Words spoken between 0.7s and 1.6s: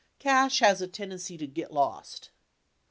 a tendency to